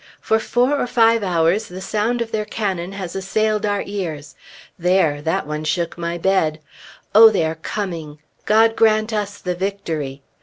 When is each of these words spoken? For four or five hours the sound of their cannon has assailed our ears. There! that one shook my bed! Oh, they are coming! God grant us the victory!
For 0.19 0.39
four 0.39 0.79
or 0.81 0.87
five 0.87 1.21
hours 1.23 1.67
the 1.67 1.79
sound 1.79 2.23
of 2.23 2.31
their 2.31 2.43
cannon 2.43 2.93
has 2.93 3.15
assailed 3.15 3.67
our 3.67 3.83
ears. 3.85 4.33
There! 4.79 5.21
that 5.21 5.45
one 5.45 5.63
shook 5.63 5.95
my 5.95 6.17
bed! 6.17 6.59
Oh, 7.13 7.29
they 7.29 7.45
are 7.45 7.53
coming! 7.53 8.17
God 8.45 8.75
grant 8.75 9.13
us 9.13 9.37
the 9.37 9.53
victory! 9.53 10.23